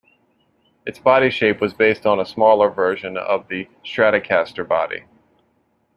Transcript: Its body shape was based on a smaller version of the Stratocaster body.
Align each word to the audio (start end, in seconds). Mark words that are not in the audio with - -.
Its 0.83 0.97
body 0.97 1.29
shape 1.29 1.61
was 1.61 1.75
based 1.75 2.07
on 2.07 2.19
a 2.19 2.25
smaller 2.25 2.71
version 2.71 3.17
of 3.17 3.47
the 3.49 3.69
Stratocaster 3.85 4.67
body. 4.67 5.03